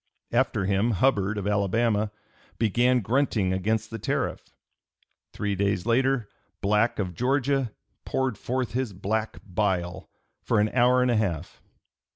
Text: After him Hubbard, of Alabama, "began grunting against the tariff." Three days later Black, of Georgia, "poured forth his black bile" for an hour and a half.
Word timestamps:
After 0.31 0.65
him 0.65 0.93
Hubbard, 0.93 1.37
of 1.37 1.45
Alabama, 1.47 2.11
"began 2.57 3.01
grunting 3.01 3.53
against 3.53 3.91
the 3.91 3.99
tariff." 3.99 4.49
Three 5.31 5.53
days 5.53 5.85
later 5.85 6.27
Black, 6.59 6.97
of 6.97 7.13
Georgia, 7.13 7.71
"poured 8.03 8.35
forth 8.35 8.71
his 8.71 8.93
black 8.93 9.37
bile" 9.45 10.09
for 10.41 10.59
an 10.59 10.69
hour 10.69 11.03
and 11.03 11.11
a 11.11 11.17
half. 11.17 11.61